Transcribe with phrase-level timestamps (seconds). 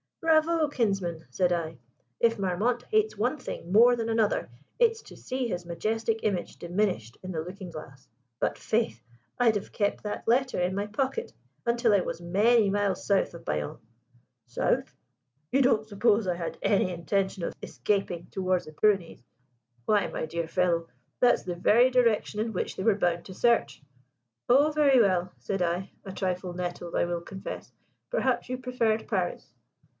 [0.19, 1.77] "Bravo, kinsman!" said I.
[2.19, 7.17] "If Marmont hates one thing more than another it's to see his majestic image diminished
[7.21, 8.07] in the looking glass.
[8.39, 9.03] But faith!
[9.39, 11.33] I'd have kept that letter in my pocket
[11.67, 13.77] until I was many miles south of Bayonne."
[14.47, 14.95] "South?
[15.51, 19.23] You don't suppose I had any intention of escaping towards the Pyrenees?
[19.85, 20.87] Why, my dear fellow,
[21.19, 23.83] that's the very direction in which they were bound to search."
[24.49, 27.71] "Oh, very well," said I a trifle nettled, I will confess
[28.09, 29.51] "perhaps you preferred Paris!"